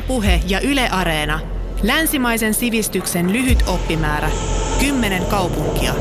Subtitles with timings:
[0.00, 1.40] Ylepuhe ja Yle Areena.
[1.82, 4.30] Länsimaisen sivistyksen lyhyt oppimäärä.
[4.80, 5.94] Kymmenen kaupunkia.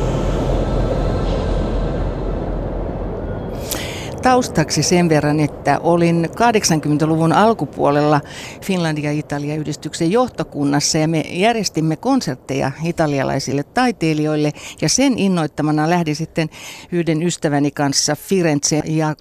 [4.21, 8.21] Taustaksi sen verran, että olin 80-luvun alkupuolella
[8.61, 16.49] Finlandia-Italia-yhdistyksen johtokunnassa ja me järjestimme konsertteja italialaisille taiteilijoille ja sen innoittamana lähdin sitten
[16.91, 19.15] yhden ystäväni kanssa Firenze ja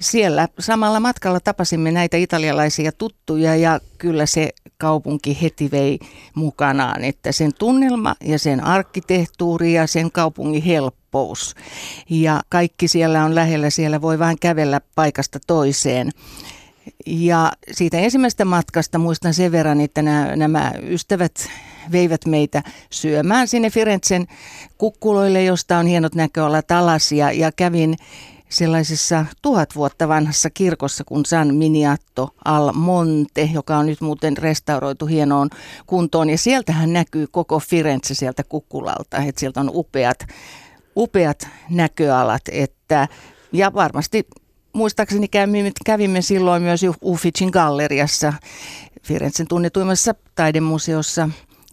[0.00, 5.98] siellä samalla matkalla tapasimme näitä italialaisia tuttuja ja kyllä se kaupunki heti vei
[6.34, 11.54] mukanaan, että sen tunnelma ja sen arkkitehtuuri ja sen kaupungin helppous.
[12.10, 16.10] Ja kaikki siellä on lähellä, siellä voi vain kävellä paikasta toiseen.
[17.06, 21.48] Ja siitä ensimmäisestä matkasta muistan sen verran, että nämä, nämä ystävät
[21.92, 24.26] veivät meitä syömään sinne Firenzen
[24.78, 27.96] kukkuloille, josta on hienot näköalat alas ja, ja kävin
[28.48, 35.06] sellaisessa tuhat vuotta vanhassa kirkossa kuin San Miniatto al Monte, joka on nyt muuten restauroitu
[35.06, 35.50] hienoon
[35.86, 36.30] kuntoon.
[36.30, 40.26] Ja sieltähän näkyy koko Firenze sieltä kukkulalta, että sieltä on upeat,
[40.96, 42.42] upeat näköalat.
[42.52, 43.08] Että,
[43.52, 44.26] ja varmasti
[44.72, 48.32] muistaakseni kävimme, kävimme silloin myös Ufficin galleriassa,
[49.02, 51.28] Firenzen tunnetuimmassa taidemuseossa,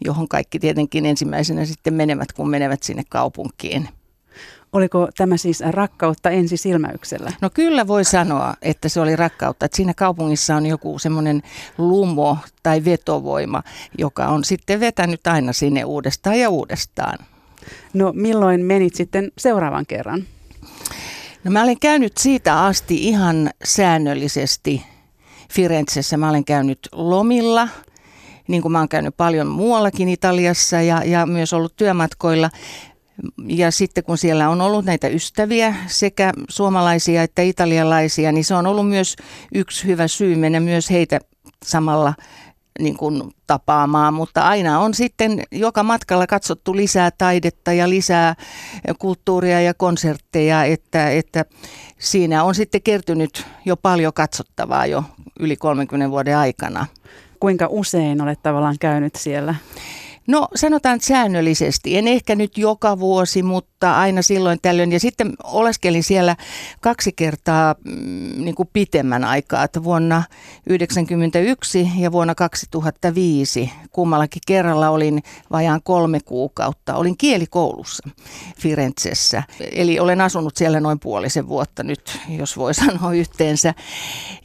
[0.05, 3.89] johon kaikki tietenkin ensimmäisenä sitten menevät, kun menevät sinne kaupunkiin.
[4.75, 7.31] Oliko tämä siis rakkautta ensisilmäyksellä?
[7.41, 9.65] No kyllä voi sanoa, että se oli rakkautta.
[9.65, 11.43] Että siinä kaupungissa on joku semmoinen
[11.77, 13.63] lumo tai vetovoima,
[13.97, 17.17] joka on sitten vetänyt aina sinne uudestaan ja uudestaan.
[17.93, 20.23] No milloin menit sitten seuraavan kerran?
[21.43, 24.83] No mä olen käynyt siitä asti ihan säännöllisesti
[25.51, 26.17] Firenzessä.
[26.17, 27.67] Mä olen käynyt lomilla,
[28.47, 32.49] niin kuin mä olen käynyt paljon muuallakin Italiassa ja, ja myös ollut työmatkoilla.
[33.47, 38.67] Ja sitten kun siellä on ollut näitä ystäviä, sekä suomalaisia että italialaisia, niin se on
[38.67, 39.16] ollut myös
[39.55, 41.19] yksi hyvä syy mennä myös heitä
[41.63, 42.13] samalla
[42.80, 48.35] niin kuin tapaamaan, mutta aina on sitten joka matkalla katsottu lisää taidetta ja lisää
[49.00, 51.45] kulttuuria ja konsertteja, että, että
[52.00, 55.03] siinä on sitten kertynyt jo paljon katsottavaa jo
[55.39, 56.85] yli 30 vuoden aikana.
[57.39, 59.56] Kuinka usein olet tavallaan käynyt siellä?
[60.28, 64.91] No sanotaan säännöllisesti, en ehkä nyt joka vuosi, mutta aina silloin tällöin.
[64.91, 66.36] Ja sitten oleskelin siellä
[66.81, 70.24] kaksi kertaa mm, niin kuin pitemmän aikaa, että vuonna
[70.68, 76.96] 1991 ja vuonna 2005 kummallakin kerralla olin vajaan kolme kuukautta.
[76.96, 78.09] Olin kielikoulussa
[78.59, 83.74] Firenzessä, eli olen asunut siellä noin puolisen vuotta nyt, jos voi sanoa yhteensä.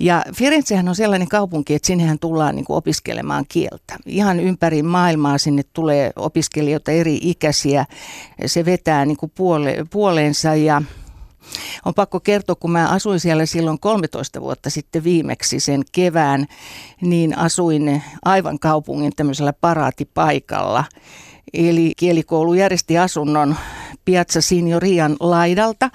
[0.01, 3.97] Ja Firenzehän on sellainen kaupunki, että sinnehän tullaan niin kuin opiskelemaan kieltä.
[4.07, 7.87] Ihan ympäri maailmaa sinne tulee opiskelijoita eri ikäisiä.
[8.47, 10.83] Se vetää niin kuin puole, puoleensa ja
[11.85, 16.47] on pakko kertoa, kun mä asuin siellä silloin 13 vuotta sitten viimeksi sen kevään,
[17.01, 20.85] niin asuin aivan kaupungin tämmöisellä paraatipaikalla.
[21.53, 23.57] Eli kielikoulu järjesti asunnon
[24.05, 25.91] Piazza Signorian laidalta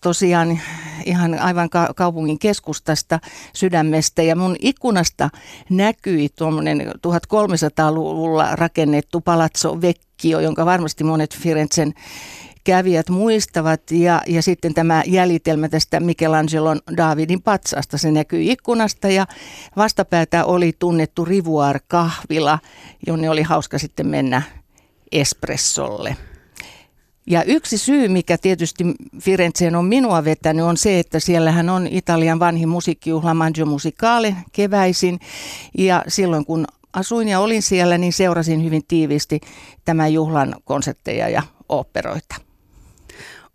[0.00, 0.60] tosiaan
[1.04, 3.20] ihan aivan ka- kaupungin keskustasta,
[3.52, 4.22] sydämestä.
[4.22, 5.30] Ja mun ikkunasta
[5.70, 11.94] näkyi tuommoinen 1300-luvulla rakennettu Palazzo Vecchio, jonka varmasti monet Firenzen
[12.64, 13.90] kävijät muistavat.
[13.90, 19.26] Ja, ja sitten tämä jäljitelmä tästä Michelangelon Davidin patsasta, se näkyy ikkunasta ja
[19.76, 22.58] vastapäätä oli tunnettu Rivuar-kahvila,
[23.06, 24.42] jonne oli hauska sitten mennä
[25.12, 26.16] espressolle.
[27.26, 28.84] Ja yksi syy, mikä tietysti
[29.20, 35.20] Firenzeen on minua vetänyt, on se, että siellähän on Italian vanhin musiikkijuhla Mangio Musicale keväisin.
[35.78, 39.40] Ja silloin kun asuin ja olin siellä, niin seurasin hyvin tiiviisti
[39.84, 42.36] tämän juhlan konsepteja ja operoita.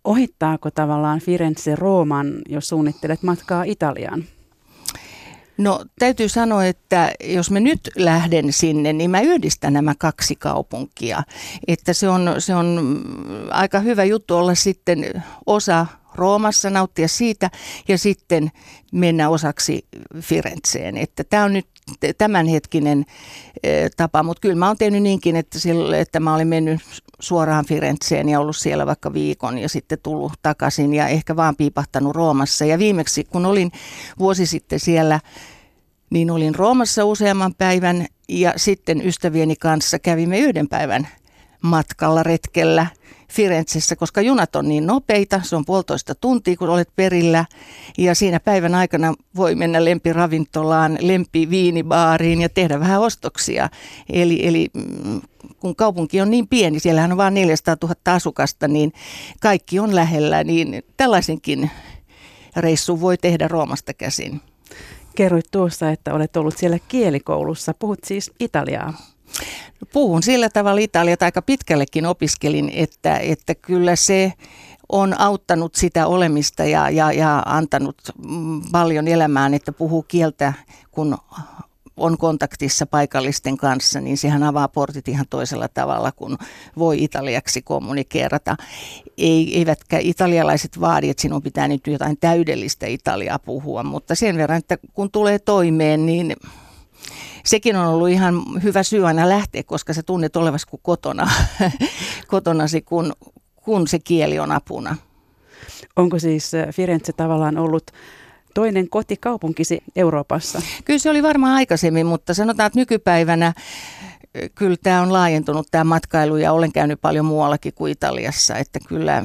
[0.04, 4.24] Ohittaako tavallaan Firenze Rooman, jos suunnittelet matkaa Italiaan?
[5.58, 11.22] No täytyy sanoa, että jos mä nyt lähden sinne, niin mä yhdistän nämä kaksi kaupunkia.
[11.68, 13.00] Että se on, se on
[13.50, 17.50] aika hyvä juttu olla sitten osa Roomassa, nauttia siitä
[17.88, 18.50] ja sitten
[18.92, 19.86] mennä osaksi
[20.20, 20.96] Firenzeen.
[20.96, 21.66] Että tämä on nyt
[22.18, 23.06] tämänhetkinen
[23.62, 26.80] e, tapa, mutta kyllä mä oon tehnyt niinkin, että, sille, että mä olin mennyt
[27.20, 32.16] suoraan Firenzeen ja ollut siellä vaikka viikon ja sitten tullut takaisin ja ehkä vaan piipahtanut
[32.16, 32.64] Roomassa.
[32.64, 33.72] Ja viimeksi kun olin
[34.18, 35.20] vuosi sitten siellä,
[36.10, 41.08] niin olin Roomassa useamman päivän ja sitten ystävieni kanssa kävimme yhden päivän
[41.62, 42.86] matkalla retkellä
[43.32, 47.44] Firenzessä, koska junat on niin nopeita, se on puolitoista tuntia, kun olet perillä.
[47.98, 53.68] Ja siinä päivän aikana voi mennä lempiravintolaan, lempiviinibaariin ja tehdä vähän ostoksia.
[54.12, 55.20] Eli, eli mm,
[55.60, 58.92] kun kaupunki on niin pieni, siellähän on vain 400 000 asukasta, niin
[59.40, 61.70] kaikki on lähellä, niin tällaisenkin
[62.56, 64.40] reissu voi tehdä Roomasta käsin.
[65.16, 67.74] Kerroit tuossa, että olet ollut siellä kielikoulussa.
[67.78, 69.15] Puhut siis italiaa.
[69.92, 74.32] Puhun sillä tavalla Italiaa, aika pitkällekin opiskelin, että, että kyllä se
[74.88, 77.96] on auttanut sitä olemista ja, ja, ja antanut
[78.28, 80.52] mm, paljon elämään, että puhuu kieltä,
[80.90, 81.18] kun
[81.96, 86.38] on kontaktissa paikallisten kanssa, niin sehän avaa portit ihan toisella tavalla, kun
[86.78, 88.56] voi italiaksi kommunikeerata.
[89.18, 94.58] Ei, eivätkä italialaiset vaadi, että sinun pitää nyt jotain täydellistä italiaa puhua, mutta sen verran,
[94.58, 96.36] että kun tulee toimeen, niin
[97.46, 101.30] sekin on ollut ihan hyvä syy aina lähteä, koska sä tunnet olevasi kuin kotona,
[102.26, 103.12] kotonasi, kun,
[103.56, 104.96] kun se kieli on apuna.
[105.96, 107.90] Onko siis äh, Firenze tavallaan ollut
[108.54, 110.62] toinen kotikaupunkisi Euroopassa?
[110.84, 113.52] Kyllä se oli varmaan aikaisemmin, mutta sanotaan, että nykypäivänä
[114.54, 119.24] kyllä tämä on laajentunut tämä matkailu ja olen käynyt paljon muuallakin kuin Italiassa, että kyllä,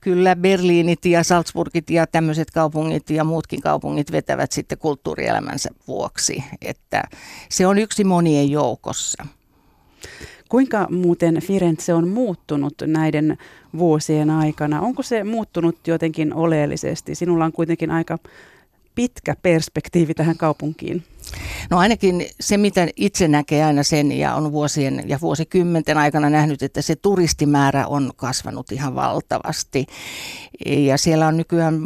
[0.00, 7.02] kyllä Berliinit ja Salzburgit ja tämmöiset kaupungit ja muutkin kaupungit vetävät sitten kulttuurielämänsä vuoksi, että
[7.48, 9.26] se on yksi monien joukossa.
[10.48, 13.38] Kuinka muuten Firenze on muuttunut näiden
[13.78, 14.80] vuosien aikana?
[14.80, 17.14] Onko se muuttunut jotenkin oleellisesti?
[17.14, 18.18] Sinulla on kuitenkin aika
[18.98, 21.04] pitkä perspektiivi tähän kaupunkiin.
[21.70, 26.62] No ainakin se, mitä itse näkee aina sen ja on vuosien ja vuosikymmenten aikana nähnyt,
[26.62, 29.86] että se turistimäärä on kasvanut ihan valtavasti.
[30.66, 31.80] Ja siellä on nykyään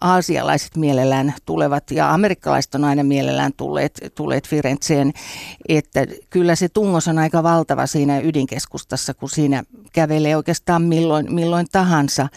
[0.00, 5.12] aasialaiset mielellään tulevat ja amerikkalaiset on aina mielellään tulleet, tulleet Firenzeen.
[5.68, 11.66] Että kyllä se tungos on aika valtava siinä ydinkeskustassa, kun siinä kävelee oikeastaan milloin, milloin
[11.72, 12.28] tahansa.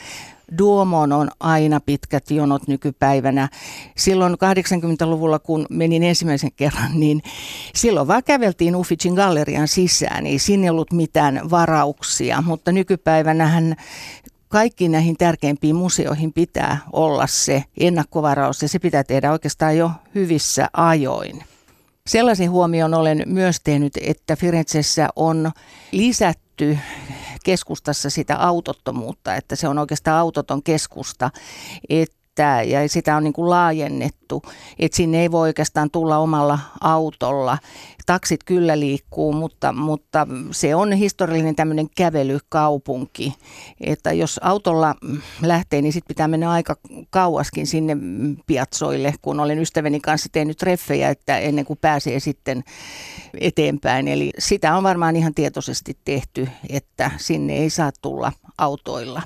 [0.57, 3.49] Duomoon on aina pitkät jonot nykypäivänä.
[3.97, 7.21] Silloin 80-luvulla, kun menin ensimmäisen kerran, niin
[7.75, 10.27] silloin vaan käveltiin Ufficin gallerian sisään.
[10.27, 13.75] Ei sinne ollut mitään varauksia, mutta nykypäivänähän
[14.47, 20.69] kaikki näihin tärkeimpiin museoihin pitää olla se ennakkovaraus ja se pitää tehdä oikeastaan jo hyvissä
[20.73, 21.43] ajoin.
[22.07, 25.51] Sellaisen huomion olen myös tehnyt, että Firenzessä on
[25.91, 26.48] lisätty
[27.45, 31.31] keskustassa sitä autottomuutta, että se on oikeastaan autoton keskusta,
[32.39, 34.41] että, ja sitä on niin kuin laajennettu,
[34.79, 37.57] että sinne ei voi oikeastaan tulla omalla autolla.
[38.05, 43.33] Taksit kyllä liikkuu, mutta, mutta se on historiallinen tämmöinen kävelykaupunki,
[43.81, 44.95] että jos autolla
[45.41, 46.75] lähtee, niin sitten pitää mennä aika
[47.09, 47.97] kauaskin sinne
[48.47, 52.63] piatsoille, kun olen ystäväni kanssa tehnyt treffejä, että ennen kuin pääsee sitten
[53.39, 54.07] eteenpäin.
[54.07, 59.21] Eli sitä on varmaan ihan tietoisesti tehty, että sinne ei saa tulla autoilla.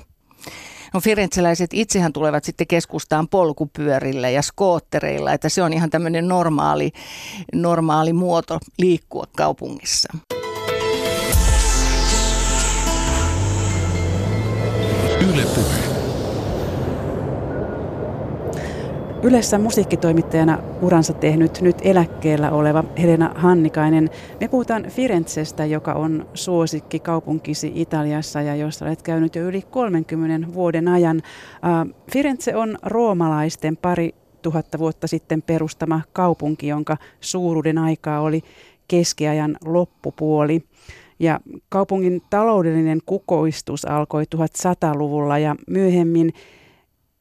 [0.94, 6.92] No firenzeläiset itsehän tulevat sitten keskustaan polkupyörillä ja skoottereilla, että se on ihan tämmöinen normaali,
[7.54, 10.08] normaali muoto liikkua kaupungissa.
[15.20, 15.83] Yle puhe.
[19.24, 24.10] Ylessä musiikkitoimittajana uransa tehnyt nyt eläkkeellä oleva Helena Hannikainen.
[24.40, 30.54] Me puhutaan Firenzestä, joka on suosikki kaupunkisi Italiassa ja jossa olet käynyt jo yli 30
[30.54, 31.22] vuoden ajan.
[32.12, 38.42] Firenze on roomalaisten pari tuhatta vuotta sitten perustama kaupunki, jonka suuruuden aikaa oli
[38.88, 40.62] keskiajan loppupuoli.
[41.18, 46.32] Ja kaupungin taloudellinen kukoistus alkoi 1100-luvulla ja myöhemmin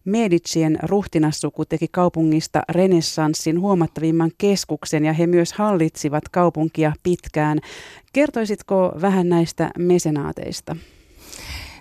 [0.05, 7.59] Medicien ruhtinassuku teki kaupungista renessanssin huomattavimman keskuksen ja he myös hallitsivat kaupunkia pitkään.
[8.13, 10.75] Kertoisitko vähän näistä mesenaateista?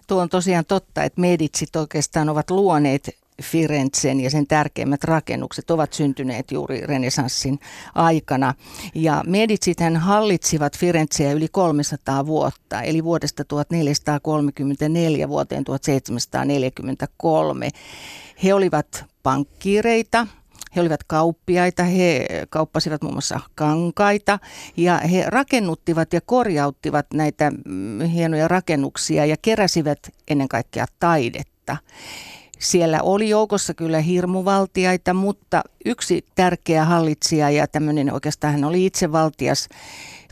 [0.07, 5.93] Tuo on tosiaan totta, että Medicit oikeastaan ovat luoneet Firenzen ja sen tärkeimmät rakennukset ovat
[5.93, 7.59] syntyneet juuri renesanssin
[7.95, 8.55] aikana.
[8.95, 17.69] Ja Medicit hän hallitsivat Firenzeä yli 300 vuotta, eli vuodesta 1434 vuoteen 1743.
[18.45, 20.27] He olivat pankkiireita,
[20.77, 24.39] he olivat kauppiaita, he kauppasivat muun muassa kankaita
[24.77, 29.99] ja he rakennuttivat ja korjauttivat näitä mm, hienoja rakennuksia ja keräsivät
[30.29, 31.77] ennen kaikkea taidetta.
[32.63, 39.69] Siellä oli joukossa kyllä hirmuvaltiaita, mutta yksi tärkeä hallitsija ja tämmöinen oikeastaan hän oli itsevaltias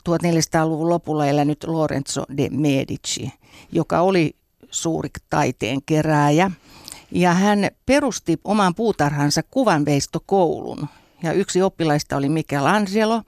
[0.01, 3.33] 1400-luvun lopulla elänyt Lorenzo de Medici,
[3.73, 4.37] joka oli
[4.71, 6.51] suuri taiteen kerääjä.
[7.13, 10.89] Ja hän perusti oman puutarhansa kuvanveistokoulun.
[11.23, 13.23] Ja yksi oppilaista oli Michelangelo,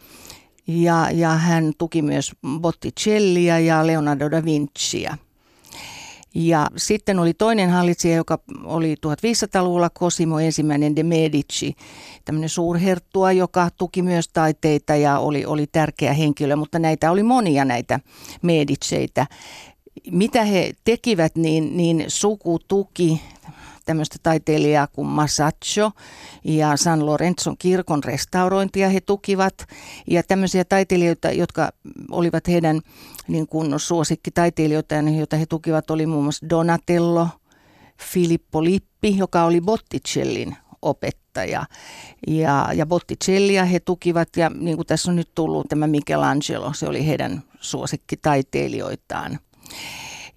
[0.67, 5.19] ja, ja hän tuki myös Botticellia ja Leonardo da Vinciä.
[6.35, 11.75] Ja sitten oli toinen hallitsija, joka oli 1500-luvulla Cosimo ensimmäinen de Medici,
[12.25, 17.65] tämmöinen suurherttua, joka tuki myös taiteita ja oli, oli tärkeä henkilö, mutta näitä oli monia
[17.65, 18.01] näitä
[18.43, 19.27] Mediceitä.
[20.11, 23.21] Mitä he tekivät, niin, niin suku tuki
[23.85, 25.91] tämmöistä taiteilijaa kuin Masaccio
[26.45, 29.55] ja San Lorenzon kirkon restaurointia he tukivat.
[30.07, 31.71] Ja tämmöisiä taiteilijoita, jotka
[32.11, 32.81] olivat heidän
[33.29, 37.29] niin kuin suosikkitaiteilijoita, joita he tukivat, oli muun muassa Donatello,
[38.13, 41.65] Filippo Lippi, joka oli Botticellin opettaja.
[42.27, 46.89] Ja, ja Botticellia he tukivat ja niin kuin tässä on nyt tullut tämä Michelangelo, se
[46.89, 49.39] oli heidän suosikkitaiteilijoitaan.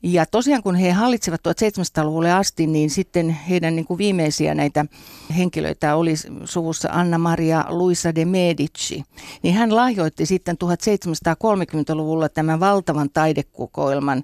[0.03, 4.85] Ja tosiaan kun he hallitsevat 1700-luvulle asti, niin sitten heidän niin kuin viimeisiä näitä
[5.37, 6.13] henkilöitä oli
[6.45, 9.03] suvussa Anna-Maria Luisa de Medici.
[9.43, 14.23] Niin hän lahjoitti sitten 1730-luvulla tämän valtavan taidekokoelman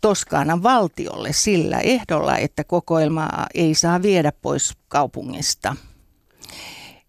[0.00, 5.76] Toskaanan valtiolle sillä ehdolla, että kokoelmaa ei saa viedä pois kaupungista.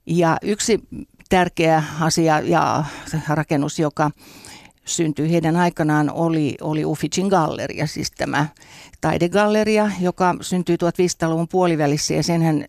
[0.06, 0.80] Ja yksi
[1.30, 2.84] tärkeä asia ja
[3.30, 4.12] rakennus, joka
[4.86, 8.48] syntyi heidän aikanaan, oli, oli Ufficin galleria, siis tämä
[9.02, 12.66] taidegalleria, joka syntyi 1500-luvun puolivälissä ja sen hän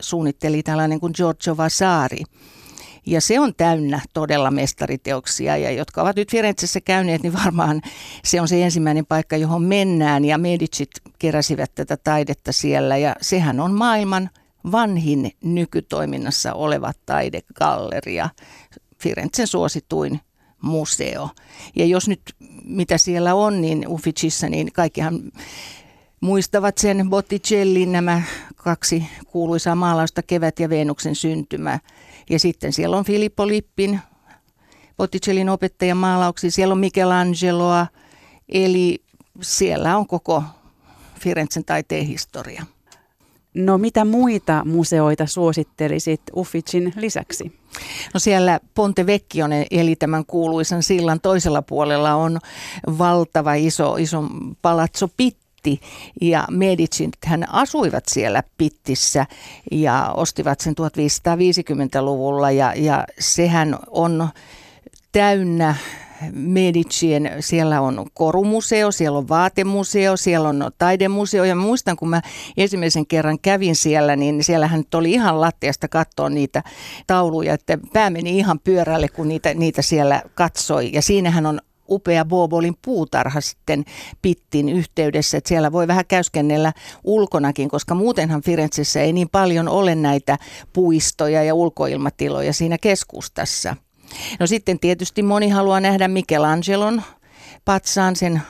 [0.00, 2.22] suunnitteli tällainen kuin Giorgio Vasari.
[3.06, 7.82] Ja se on täynnä todella mestariteoksia ja jotka ovat nyt Firenzessä käyneet, niin varmaan
[8.24, 13.60] se on se ensimmäinen paikka, johon mennään ja Medicit keräsivät tätä taidetta siellä ja sehän
[13.60, 14.30] on maailman
[14.72, 18.30] vanhin nykytoiminnassa oleva taidegalleria,
[19.02, 20.20] Firenzen suosituin
[20.62, 21.28] museo.
[21.76, 22.22] Ja jos nyt
[22.64, 25.32] mitä siellä on, niin Ufficissa, niin kaikkihan
[26.20, 28.22] muistavat sen Botticellin nämä
[28.56, 31.78] kaksi kuuluisaa maalausta, Kevät ja Venuksen syntymä.
[32.30, 34.00] Ja sitten siellä on Filippo Lippin,
[34.96, 37.86] Botticellin opettajan maalauksia, siellä on Michelangeloa,
[38.48, 39.04] eli
[39.40, 40.44] siellä on koko
[41.20, 42.66] Firenzen taiteen historia.
[43.54, 47.52] No mitä muita museoita suosittelisit Ufficin lisäksi?
[48.14, 52.38] No siellä Ponte Vecchione, eli tämän kuuluisan sillan toisella puolella on
[52.98, 54.24] valtava iso, iso
[54.62, 55.80] palazzo Pitti
[56.20, 59.26] ja Medicit hän asuivat siellä Pittissä
[59.70, 64.28] ja ostivat sen 1550-luvulla ja, ja sehän on
[65.12, 65.74] täynnä
[66.32, 71.44] Medicien, siellä on korumuseo, siellä on vaatemuseo, siellä on taidemuseo.
[71.44, 72.22] Ja muistan, kun mä
[72.56, 76.62] ensimmäisen kerran kävin siellä, niin siellähän oli ihan lattiasta katsoa niitä
[77.06, 80.90] tauluja, että pää meni ihan pyörälle, kun niitä, niitä siellä katsoi.
[80.92, 83.84] Ja siinähän on upea Bobolin puutarha sitten
[84.22, 86.72] Pittin yhteydessä, että siellä voi vähän käyskennellä
[87.04, 90.38] ulkonakin, koska muutenhan Firenzessä ei niin paljon ole näitä
[90.72, 93.76] puistoja ja ulkoilmatiloja siinä keskustassa.
[94.40, 97.02] No sitten tietysti moni haluaa nähdä Michelangelon
[97.64, 98.42] patsaan sen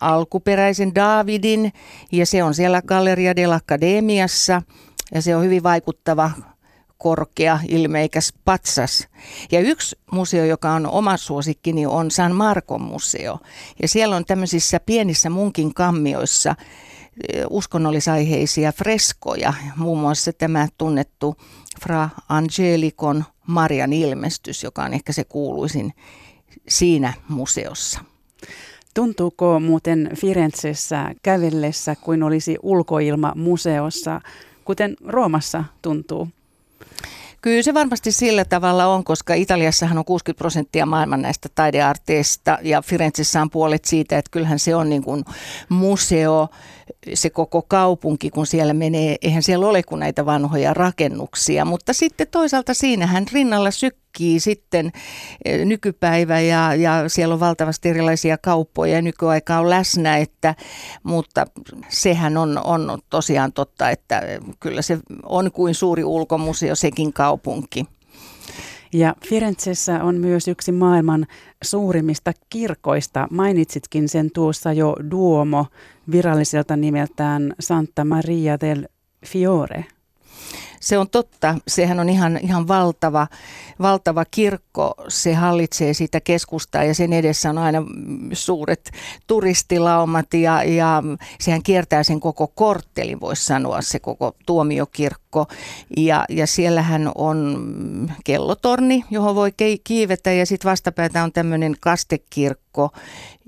[0.00, 1.72] alkuperäisen Davidin
[2.12, 4.62] ja se on siellä Galleria dell'Accademiassa
[5.14, 6.30] ja se on hyvin vaikuttava
[7.02, 9.08] korkea, ilmeikäs patsas.
[9.52, 13.38] Ja yksi museo, joka on oma suosikkini, on San Marcon museo.
[13.82, 16.54] Ja siellä on tämmöisissä pienissä munkin kammioissa
[17.32, 21.36] eh, uskonnollisaiheisia freskoja, muun muassa tämä tunnettu
[21.82, 25.92] Fra Angelicon Marian ilmestys, joka on ehkä se kuuluisin
[26.68, 28.00] siinä museossa.
[28.94, 34.20] Tuntuuko muuten Firenzessä kävellessä kuin olisi ulkoilma museossa,
[34.64, 36.28] kuten Roomassa tuntuu?
[37.42, 42.82] Kyllä se varmasti sillä tavalla on, koska Italiassahan on 60 prosenttia maailman näistä taidearteista ja
[42.82, 45.24] Firenzessä on puolet siitä, että kyllähän se on niin kuin
[45.68, 46.48] museo,
[47.14, 52.26] se koko kaupunki, kun siellä menee, eihän siellä ole kuin näitä vanhoja rakennuksia, mutta sitten
[52.30, 53.70] toisaalta siinähän rinnalla
[54.12, 54.92] sykkii sitten
[55.44, 60.54] eh, nykypäivä ja, ja siellä on valtavasti erilaisia kauppoja ja nykyaika on läsnä, että,
[61.02, 61.46] mutta
[61.88, 64.22] sehän on, on tosiaan totta, että
[64.60, 67.86] kyllä se on kuin suuri ulkomuseo sekin kaupunki.
[68.92, 71.26] Ja Firenzessä on myös yksi maailman
[71.64, 73.28] suurimmista kirkoista.
[73.30, 75.66] Mainitsitkin sen tuossa jo Duomo
[76.10, 78.88] viralliselta nimeltään Santa Maria del
[79.26, 79.84] Fiore.
[80.82, 81.54] Se on totta.
[81.68, 83.26] Sehän on ihan, ihan valtava,
[83.80, 84.94] valtava kirkko.
[85.08, 87.82] Se hallitsee sitä keskustaa ja sen edessä on aina
[88.32, 88.90] suuret
[89.26, 91.02] turistilaumat ja, ja
[91.40, 95.46] sehän kiertää sen koko korttelin, voisi sanoa, se koko tuomiokirkko.
[95.96, 97.58] Ja, ja siellähän on
[98.24, 99.50] kellotorni, johon voi
[99.84, 102.90] kiivetä ja sitten vastapäätä on tämmöinen kastekirkko.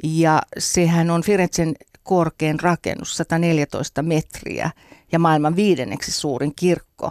[0.05, 4.71] Ja sehän on Firenzen korkein rakennus, 114 metriä
[5.15, 7.11] ja maailman viidenneksi suurin kirkko.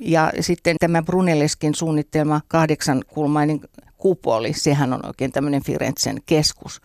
[0.00, 3.60] Ja sitten tämä Brunelleskin suunnittelma kahdeksankulmainen
[3.96, 6.80] kupoli, sehän on oikein tämmöinen Firenzen keskus.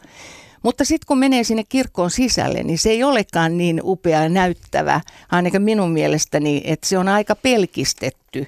[0.64, 5.02] Mutta sitten kun menee sinne kirkkoon sisälle, niin se ei olekaan niin upea ja näyttävä,
[5.32, 8.48] ainakin minun mielestäni, että se on aika pelkistetty,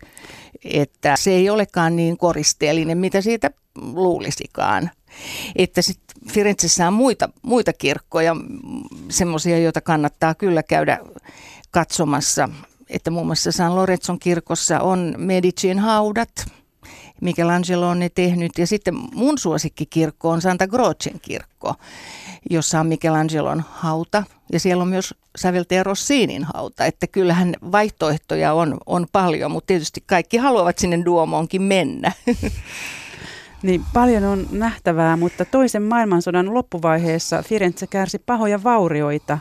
[0.63, 4.91] että se ei olekaan niin koristeellinen, mitä siitä luulisikaan.
[5.55, 8.35] Että sitten Firenzessä on muita, muita kirkkoja,
[9.09, 10.99] semmoisia, joita kannattaa kyllä käydä
[11.71, 12.49] katsomassa.
[12.89, 16.45] Että muun muassa San Lorenzon kirkossa on Medicin haudat,
[17.21, 18.51] Michelangelo on ne tehnyt.
[18.57, 21.75] Ja sitten mun suosikkikirkko on Santa Crocen kirkko,
[22.49, 24.23] jossa on Michelangelon hauta.
[24.51, 26.85] Ja siellä on myös säveltäjä Rossinin hauta.
[26.85, 32.11] Että kyllähän vaihtoehtoja on, on paljon, mutta tietysti kaikki haluavat sinne Duomoonkin mennä.
[33.63, 39.39] Niin paljon on nähtävää, mutta toisen maailmansodan loppuvaiheessa Firenze kärsi pahoja vaurioita.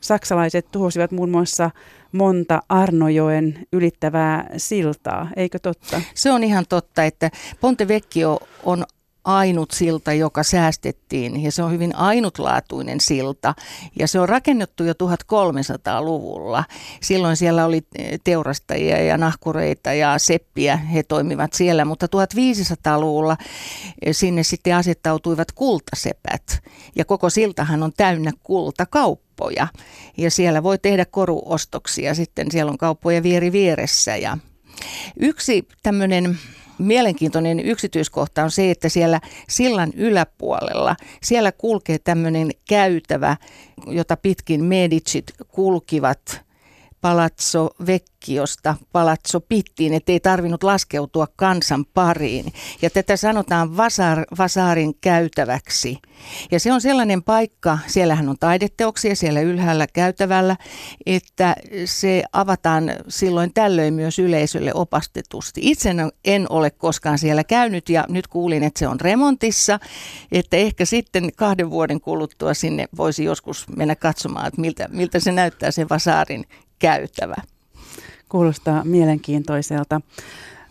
[0.00, 1.70] Saksalaiset tuhosivat muun muassa
[2.12, 6.00] monta Arnojoen ylittävää siltaa, eikö totta?
[6.14, 7.30] Se on ihan totta, että
[7.60, 8.84] Ponte Vecchio on
[9.24, 13.54] ainut silta, joka säästettiin ja se on hyvin ainutlaatuinen silta.
[13.98, 16.64] Ja se on rakennettu jo 1300-luvulla.
[17.02, 17.82] Silloin siellä oli
[18.24, 23.36] teurastajia ja nahkureita ja seppiä, he toimivat siellä, mutta 1500-luvulla
[24.12, 26.62] sinne sitten asettautuivat kultasepät.
[26.96, 29.68] Ja koko siltahan on täynnä kultakauppoja.
[30.16, 34.38] Ja siellä voi tehdä koruostoksia sitten, siellä on kauppoja vieri vieressä ja
[35.16, 36.38] yksi tämmöinen
[36.80, 43.36] mielenkiintoinen yksityiskohta on se, että siellä sillan yläpuolella, siellä kulkee tämmöinen käytävä,
[43.86, 46.49] jota pitkin Medicit kulkivat
[47.00, 52.52] Palazzo Vecchiosta Palazzo Pittiin, ettei tarvinnut laskeutua kansan pariin.
[52.82, 55.98] Ja tätä sanotaan vasar, vasaarin käytäväksi.
[56.50, 60.56] Ja se on sellainen paikka, siellähän on taideteoksia siellä ylhäällä käytävällä,
[61.06, 65.60] että se avataan silloin tällöin myös yleisölle opastetusti.
[65.64, 69.80] Itse en ole koskaan siellä käynyt ja nyt kuulin, että se on remontissa,
[70.32, 75.32] että ehkä sitten kahden vuoden kuluttua sinne voisi joskus mennä katsomaan, että miltä, miltä se
[75.32, 76.44] näyttää se vasaarin
[76.80, 77.34] käytävä.
[78.28, 80.00] Kuulostaa mielenkiintoiselta.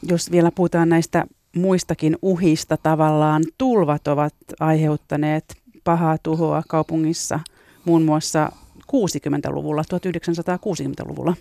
[0.04, 1.26] Jos vielä puhutaan näistä
[1.56, 7.40] muistakin uhista tavallaan, tulvat ovat aiheuttaneet pahaa tuhoa kaupungissa
[7.86, 11.36] muun muassa 60-luvulla, 1960-luvulla.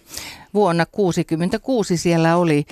[0.54, 2.66] Vuonna 1966 siellä oli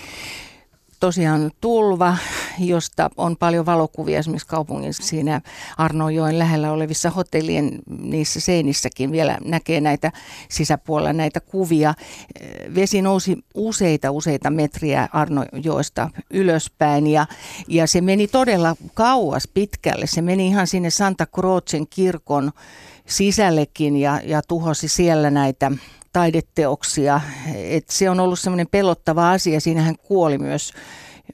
[1.00, 2.16] tosiaan tulva,
[2.58, 5.40] josta on paljon valokuvia esimerkiksi kaupungin siinä
[5.78, 10.12] Arnojoen lähellä olevissa hotellien niissä seinissäkin vielä näkee näitä
[10.48, 11.94] sisäpuolella näitä kuvia.
[12.74, 17.26] Vesi nousi useita useita metriä Arnojoesta ylöspäin ja,
[17.68, 20.06] ja se meni todella kauas pitkälle.
[20.06, 22.52] Se meni ihan sinne Santa Crocen kirkon
[23.06, 25.72] sisällekin ja, ja tuhosi siellä näitä
[26.16, 27.20] taideteoksia.
[27.54, 29.60] Et se on ollut semmoinen pelottava asia.
[29.60, 30.72] Siinähän kuoli myös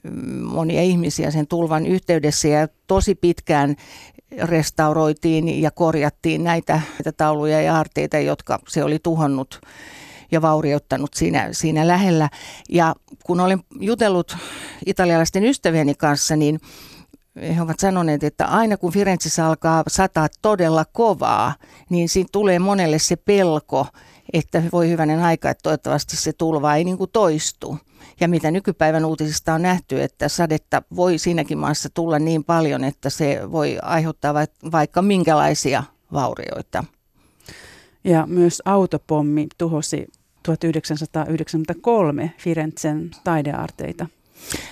[0.03, 3.75] mm, monia ihmisiä sen tulvan yhteydessä ja tosi pitkään
[4.41, 9.61] restauroitiin ja korjattiin näitä, näitä tauluja ja aarteita, jotka se oli tuhonnut
[10.31, 12.29] ja vaurioittanut siinä, siinä lähellä.
[12.69, 14.37] Ja kun olen jutellut
[14.85, 16.59] italialaisten ystävieni kanssa, niin
[17.55, 21.55] he ovat sanoneet, että aina kun Firenzessä alkaa sataa todella kovaa,
[21.89, 23.87] niin siinä tulee monelle se pelko,
[24.33, 27.77] että voi hyvänen aika, että toivottavasti se tulva ei niin kuin toistu.
[28.19, 33.09] Ja mitä nykypäivän uutisista on nähty, että sadetta voi siinäkin maassa tulla niin paljon, että
[33.09, 34.33] se voi aiheuttaa
[34.71, 36.83] vaikka minkälaisia vaurioita.
[38.03, 40.07] Ja myös autopommi tuhosi
[40.43, 44.07] 1993 Firenzen taidearteita.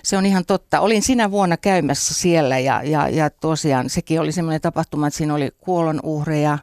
[0.03, 0.79] Se on ihan totta.
[0.79, 5.33] Olin sinä vuonna käymässä siellä ja, ja, ja tosiaan sekin oli semmoinen tapahtuma, että siinä
[5.33, 6.57] oli kuolonuhreja,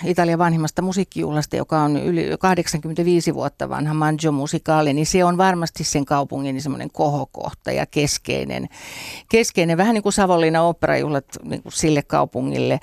[0.06, 5.84] Italian vanhimmasta musiikkijuhlasta, joka on yli 85 vuotta vanha Mangio Musicale, niin se on varmasti
[5.84, 8.70] sen kaupungin niin semmoinen kohokohta ja keskeinen,
[9.30, 12.80] keskeinen vähän niin kuin Savonlinnan operajuhlat niin kuin sille kaupungille.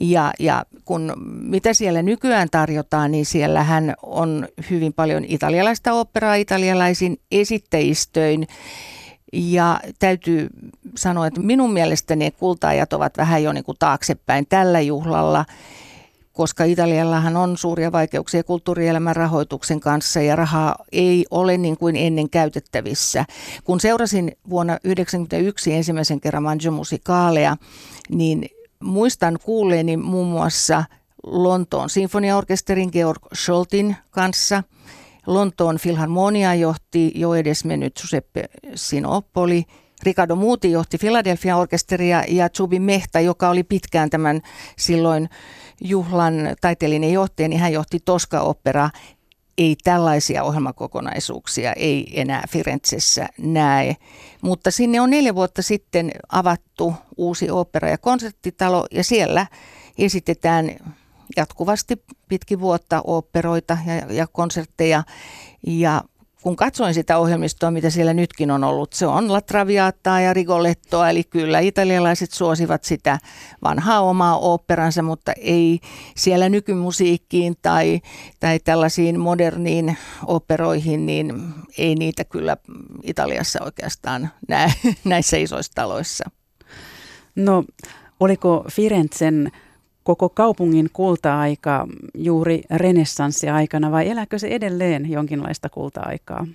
[0.00, 7.20] Ja, ja kun, mitä siellä nykyään tarjotaan, niin siellähän on hyvin paljon italialaista operaa italialaisin
[7.30, 8.46] esittäjistöin
[9.32, 10.48] ja täytyy
[10.96, 15.44] sanoa, että minun mielestäni kultaajat ovat vähän jo niin kuin taaksepäin tällä juhlalla,
[16.32, 22.30] koska Italiallahan on suuria vaikeuksia kulttuurielämän rahoituksen kanssa ja rahaa ei ole niin kuin ennen
[22.30, 23.24] käytettävissä.
[23.64, 27.56] Kun seurasin vuonna 1991 ensimmäisen kerran Mangio Musicalea,
[28.08, 28.48] niin
[28.80, 30.84] muistan kuulleeni muun muassa
[31.22, 34.62] Lontoon sinfoniaorkesterin Georg Scholtin kanssa–
[35.26, 39.64] Lontoon Filharmonia johti jo edesmennyt Giuseppe Sinopoli.
[40.02, 44.40] Ricardo Muuti johti Philadelphia orkesteria ja Zubi Mehta, joka oli pitkään tämän
[44.78, 45.28] silloin
[45.80, 48.90] juhlan taiteellinen johtaja, niin hän johti Toska-operaa.
[49.58, 53.96] Ei tällaisia ohjelmakokonaisuuksia, ei enää Firenzessä näe.
[54.42, 59.46] Mutta sinne on neljä vuotta sitten avattu uusi opera- ja konserttitalo ja siellä
[59.98, 60.76] esitetään
[61.36, 65.02] jatkuvasti pitkin vuotta oopperoita ja, ja konsertteja.
[65.66, 66.02] Ja
[66.46, 71.10] kun katsoin sitä ohjelmistoa, mitä siellä nytkin on ollut, se on La Traviataa ja Rigolettoa,
[71.10, 73.18] eli kyllä italialaiset suosivat sitä
[73.62, 75.80] vanhaa omaa oopperansa, mutta ei
[76.16, 78.00] siellä nykymusiikkiin tai,
[78.40, 82.56] tai tällaisiin moderniin operoihin, niin ei niitä kyllä
[83.02, 84.72] Italiassa oikeastaan näe
[85.04, 86.30] näissä isoissa taloissa.
[87.36, 87.64] No,
[88.20, 89.52] oliko Firenzen
[90.06, 96.46] koko kaupungin kulta-aika juuri renessanssi-aikana vai elääkö se edelleen jonkinlaista kulta-aikaa?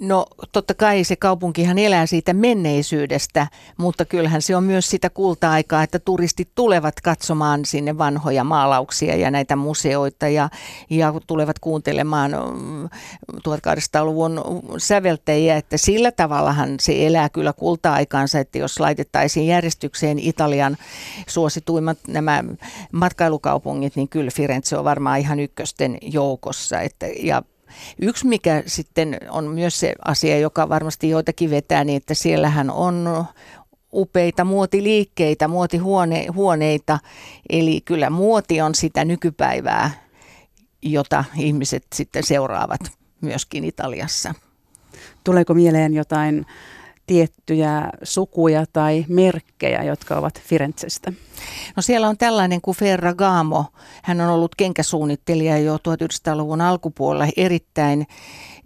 [0.00, 5.82] No totta kai se kaupunkihan elää siitä menneisyydestä, mutta kyllähän se on myös sitä kulta-aikaa,
[5.82, 10.48] että turistit tulevat katsomaan sinne vanhoja maalauksia ja näitä museoita ja,
[10.90, 12.32] ja tulevat kuuntelemaan
[13.32, 20.76] 1800-luvun mm, säveltäjiä, että sillä tavallahan se elää kyllä kulta-aikaansa, että jos laitettaisiin järjestykseen Italian
[21.26, 22.44] suosituimmat nämä
[22.92, 26.80] matkailukaupungit, niin kyllä Firenze on varmaan ihan ykkösten joukossa.
[26.80, 27.42] Että, ja
[28.02, 33.24] Yksi, mikä sitten on myös se asia, joka varmasti joitakin vetää, niin että siellähän on
[33.92, 36.98] upeita muotiliikkeitä, muotihuoneita,
[37.48, 39.90] eli kyllä muoti on sitä nykypäivää,
[40.82, 42.80] jota ihmiset sitten seuraavat
[43.20, 44.34] myöskin Italiassa.
[45.24, 46.46] Tuleeko mieleen jotain
[47.06, 51.12] tiettyjä sukuja tai merkkejä, jotka ovat Firenzestä?
[51.76, 53.64] No siellä on tällainen kuin Ferragamo.
[54.02, 58.06] Hän on ollut kenkäsuunnittelija jo 1900-luvun alkupuolella erittäin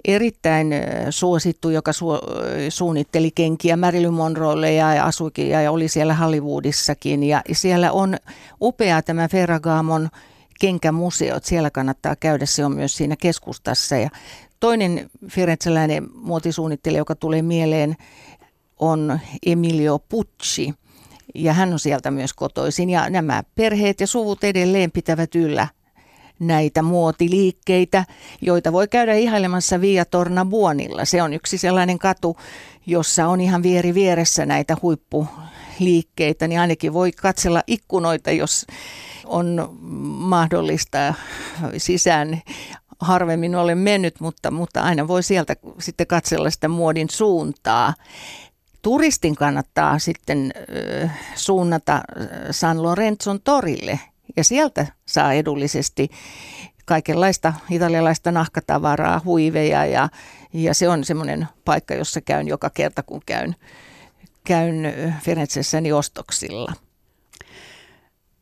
[0.05, 0.75] erittäin
[1.11, 7.23] suosittu, joka su- suunnitteli kenkiä Marilyn Monroelle ja asuikin ja oli siellä Hollywoodissakin.
[7.23, 8.17] Ja siellä on
[8.61, 10.09] upea tämä Ferragamon
[10.61, 13.97] kenkämuseot, siellä kannattaa käydä, se on myös siinä keskustassa.
[13.97, 14.11] Ja
[14.61, 17.97] toinen firenzeläinen muotisuunnittelija, joka tulee mieleen,
[18.79, 20.75] on Emilio Pucci
[21.35, 22.91] ja hän on sieltä myös kotoisin.
[22.91, 25.69] Ja nämä perheet ja suvut edelleen pitävät yllä
[26.39, 28.05] näitä muotiliikkeitä,
[28.41, 31.05] joita voi käydä ihailemassa Via Torna Buonilla.
[31.05, 32.37] Se on yksi sellainen katu,
[32.87, 38.67] jossa on ihan vieri vieressä näitä huippuliikkeitä, niin ainakin voi katsella ikkunoita, jos
[39.25, 39.79] on
[40.19, 41.15] mahdollista.
[41.77, 42.43] Sisään
[43.01, 47.95] harvemmin olen mennyt, mutta, mutta aina voi sieltä sitten katsella sitä muodin suuntaa
[48.89, 50.53] turistin kannattaa sitten
[51.35, 52.01] suunnata
[52.51, 54.01] San Lorenzon torille
[54.37, 56.09] ja sieltä saa edullisesti
[56.85, 60.09] kaikenlaista italialaista nahkatavaraa, huiveja ja,
[60.53, 63.55] ja se on semmoinen paikka, jossa käyn joka kerta, kun käyn,
[64.45, 66.73] käyn Firenzessäni ostoksilla.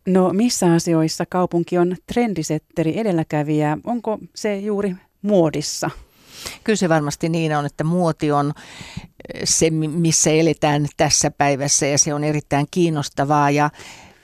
[0.07, 3.79] No missä asioissa kaupunki on trendisetteri edelläkävijä?
[3.85, 5.91] Onko se juuri muodissa?
[6.65, 8.53] Kyllä se varmasti niin on, että muoti on
[9.45, 13.51] se, missä eletään tässä päivässä ja se on erittäin kiinnostavaa.
[13.51, 13.71] Ja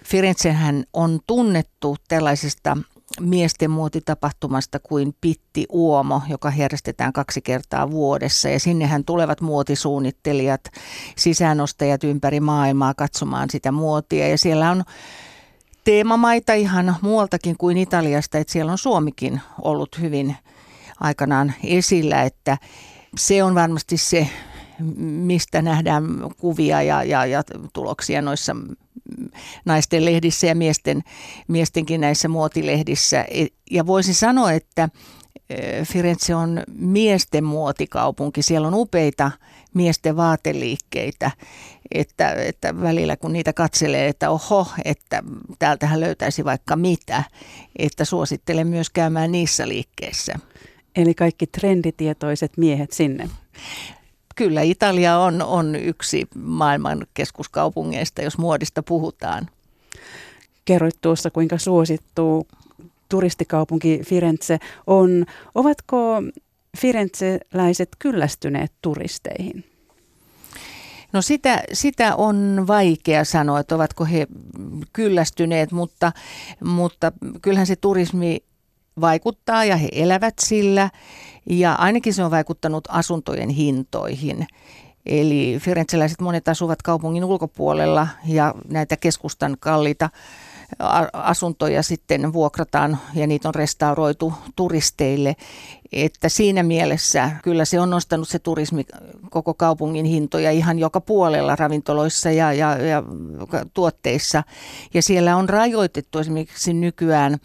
[0.05, 2.77] Firenzehän on tunnettu tällaisesta
[3.20, 8.48] miesten muotitapahtumasta kuin Pitti Uomo, joka järjestetään kaksi kertaa vuodessa.
[8.48, 10.61] Ja sinnehän tulevat muotisuunnittelijat,
[11.16, 14.29] sisäänostajat ympäri maailmaa katsomaan sitä muotia.
[14.29, 14.85] Ja siellä on
[15.85, 20.37] teemamaita ihan muualtakin kuin Italiasta, että siellä on Suomikin ollut hyvin
[21.03, 22.59] aikanaan esillä, että
[23.17, 24.29] se on varmasti se,
[24.99, 26.05] mistä nähdään
[26.41, 28.57] kuvia ja, ja, ja tuloksia noissa
[29.65, 31.03] naisten lehdissä ja miesten,
[31.49, 33.25] miestenkin näissä muotilehdissä.
[33.31, 34.88] E, ja voisin sanoa, että
[35.51, 38.43] e, Firenze on miesten muotikaupunki.
[38.43, 39.31] Siellä on upeita
[39.75, 41.31] miesten vaateliikkeitä.
[41.95, 45.23] että, että välillä kun niitä katselee, että oho, että
[45.59, 47.25] täältähän löytäisi vaikka mitä,
[47.79, 50.35] että suosittelen myös käymään niissä liikkeissä.
[50.96, 53.31] Eli kaikki trenditietoiset miehet sinne.
[54.37, 59.48] Kyllä Italia on, on yksi maailman keskuskaupungeista, jos muodista puhutaan.
[60.64, 62.46] Kerroit tuossa, kuinka suosittu
[63.09, 65.26] turistikaupunki Firenze on.
[65.55, 66.22] Ovatko
[66.78, 69.64] firenzeläiset kyllästyneet turisteihin?
[71.12, 74.26] No sitä, sitä on vaikea sanoa, että ovatko he
[74.92, 76.12] kyllästyneet, mutta,
[76.64, 78.42] mutta kyllähän se turismi
[79.00, 80.90] vaikuttaa ja he elävät sillä
[81.50, 84.46] ja ainakin se on vaikuttanut asuntojen hintoihin.
[85.07, 90.11] Eli firenzeläiset monet asuvat kaupungin ulkopuolella ja näitä keskustan kalliita
[91.12, 95.37] asuntoja sitten vuokrataan ja niitä on restauroitu turisteille.
[95.92, 98.85] Että siinä mielessä kyllä se on nostanut se turismi
[99.31, 103.02] koko kaupungin hintoja ihan joka puolella ravintoloissa ja, ja, ja
[103.74, 104.42] tuotteissa.
[104.94, 107.38] Ja siellä on rajoitettu esimerkiksi nykyään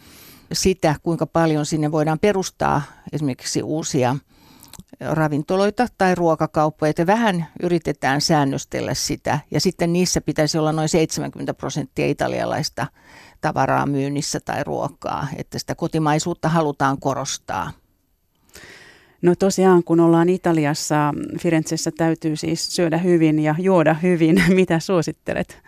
[0.53, 2.81] sitä, kuinka paljon sinne voidaan perustaa
[3.13, 4.15] esimerkiksi uusia
[4.99, 9.39] ravintoloita tai ruokakauppoja, että vähän yritetään säännöstellä sitä.
[9.51, 12.88] Ja sitten niissä pitäisi olla noin 70 prosenttia italialaista
[13.41, 17.71] tavaraa myynnissä tai ruokaa, että sitä kotimaisuutta halutaan korostaa.
[19.21, 24.43] No tosiaan, kun ollaan Italiassa, Firenzessä täytyy siis syödä hyvin ja juoda hyvin.
[24.55, 25.62] Mitä suosittelet?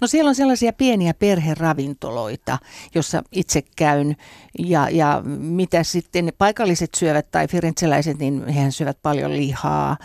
[0.00, 2.58] No siellä on sellaisia pieniä perheravintoloita,
[2.94, 4.16] jossa itse käyn
[4.58, 9.96] ja, ja mitä sitten paikalliset syövät tai firenzeläiset, niin hehän syövät paljon lihaa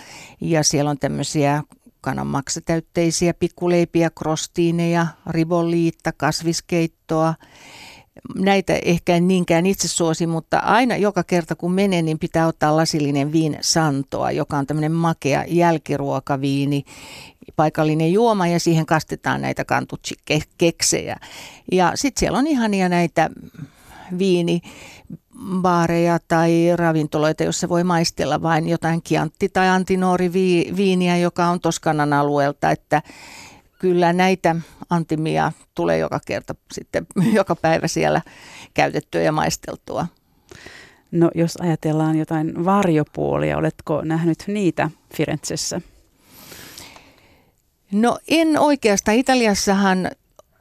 [0.42, 1.64] ja siellä on tämmöisiä
[2.02, 7.34] kananmaksatäytteisiä pikkuleipiä, krostiineja, ribolliitta, kasviskeittoa.
[8.36, 12.78] Näitä ehkä en niinkään itse suosi, mutta aina joka kerta kun menen, niin pitää ottaa
[12.78, 16.84] lasillinen viin santoa, joka on tämmöinen makea jälkiruokaviini,
[17.60, 21.16] paikallinen juoma ja siihen kastetaan näitä kantucci-keksejä.
[21.72, 23.30] Ja sitten siellä on ihania näitä
[24.18, 24.62] viini
[25.62, 32.72] baareja tai ravintoloita, jossa voi maistella vain jotain kiantti- tai antinoori-viiniä, joka on Toskanan alueelta,
[32.72, 33.02] että
[33.80, 34.56] kyllä näitä
[34.90, 37.08] antimia tulee joka kerta sitten
[37.40, 38.22] joka päivä siellä
[38.74, 40.08] käytettyä ja maisteltua.
[41.12, 45.82] No jos ajatellaan jotain varjopuolia, oletko nähnyt niitä Firenzessä?
[47.92, 49.18] No en oikeastaan.
[49.18, 50.12] Italiassahan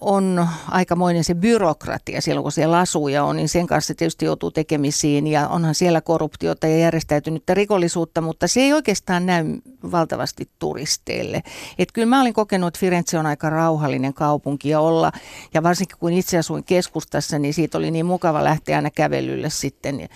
[0.01, 4.51] on aikamoinen se byrokratia silloin, kun siellä asuu ja on, niin sen kanssa tietysti joutuu
[4.51, 9.45] tekemisiin ja onhan siellä korruptiota ja järjestäytynyttä rikollisuutta, mutta se ei oikeastaan näy
[9.91, 11.43] valtavasti turisteille.
[11.79, 15.13] Et kyllä mä olin kokenut, että Firenze on aika rauhallinen kaupunki ja olla,
[15.55, 20.09] ja varsinkin kun itse asuin keskustassa, niin siitä oli niin mukava lähteä aina kävelylle sitten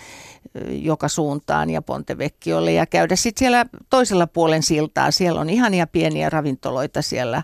[0.69, 5.11] joka suuntaan ja Pontevecchiolle ja käydä sitten siellä toisella puolen siltaa.
[5.11, 7.43] Siellä on ihania pieniä ravintoloita siellä,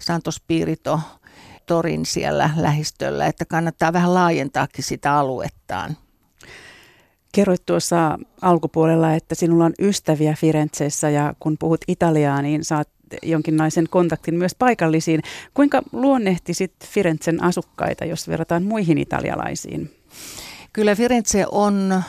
[0.00, 1.00] Santo Spirito,
[1.70, 5.96] torin siellä lähistöllä, että kannattaa vähän laajentaakin sitä aluettaan.
[7.32, 12.88] Kerroit tuossa alkupuolella, että sinulla on ystäviä Firenzessä ja kun puhut Italiaa, niin saat
[13.22, 15.22] jonkinlaisen kontaktin myös paikallisiin.
[15.54, 19.90] Kuinka luonnehtisit Firenzen asukkaita, jos verrataan muihin italialaisiin?
[20.72, 22.02] Kyllä Firenze on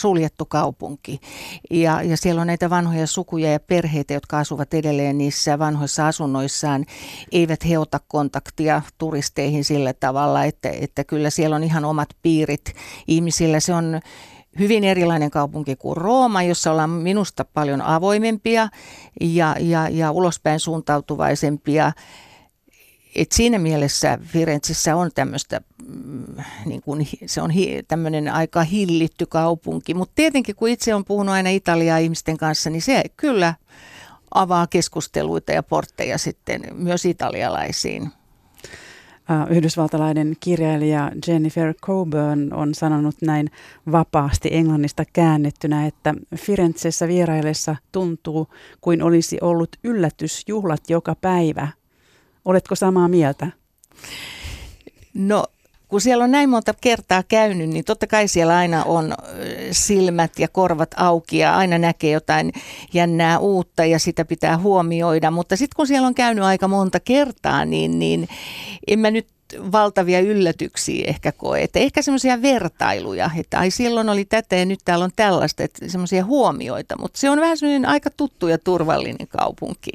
[0.00, 1.20] suljettu kaupunki.
[1.70, 6.84] Ja, ja siellä on näitä vanhoja sukuja ja perheitä, jotka asuvat edelleen niissä vanhoissa asunnoissaan.
[7.32, 12.72] Eivät he ota kontaktia turisteihin sillä tavalla, että, että kyllä siellä on ihan omat piirit
[13.08, 13.60] ihmisillä.
[13.60, 14.00] Se on
[14.58, 18.68] hyvin erilainen kaupunki kuin Rooma, jossa ollaan minusta paljon avoimempia
[19.20, 21.92] ja, ja, ja ulospäin suuntautuvaisempia
[23.14, 25.77] et siinä mielessä Firenzessä on tämmöistä, mm,
[26.66, 31.34] niin kuin, se on hi, tämmöinen aika hillitty kaupunki, mutta tietenkin kun itse on puhunut
[31.34, 33.54] aina Italiaa ihmisten kanssa, niin se kyllä
[34.34, 38.10] avaa keskusteluita ja portteja sitten myös italialaisiin.
[39.50, 43.50] Yhdysvaltalainen kirjailija Jennifer Coburn on sanonut näin
[43.92, 48.48] vapaasti englannista käännettynä, että Firenzessä vieraillessa tuntuu
[48.80, 51.68] kuin olisi ollut yllätysjuhlat joka päivä
[52.48, 53.50] Oletko samaa mieltä?
[55.14, 55.44] No
[55.88, 59.14] kun siellä on näin monta kertaa käynyt, niin totta kai siellä aina on
[59.70, 62.52] silmät ja korvat auki ja aina näkee jotain
[62.92, 65.30] jännää uutta ja sitä pitää huomioida.
[65.30, 68.28] Mutta sitten kun siellä on käynyt aika monta kertaa, niin, niin
[68.86, 69.26] en mä nyt
[69.72, 71.62] valtavia yllätyksiä ehkä koe.
[71.62, 75.88] Että ehkä semmoisia vertailuja, että ai silloin oli tätä ja nyt täällä on tällaista, että
[75.88, 76.96] semmoisia huomioita.
[76.98, 79.90] Mutta se on vähän semmoinen aika tuttu ja turvallinen kaupunki.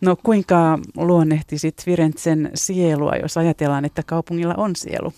[0.00, 5.12] No kuinka luonnehtisit Firenzen sielua, jos ajatellaan, että kaupungilla on sielu?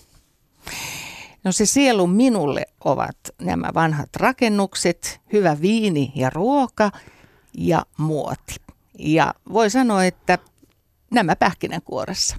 [1.43, 6.91] No se sielu minulle ovat nämä vanhat rakennukset, hyvä viini ja ruoka
[7.57, 8.55] ja muoti.
[8.99, 10.37] Ja voi sanoa, että
[11.11, 12.37] nämä pähkinänkuoressa.